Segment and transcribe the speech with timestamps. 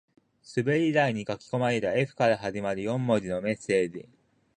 [0.57, 4.09] 滑り台に書き込まれた Ｆ から始まる四文字のメッセージ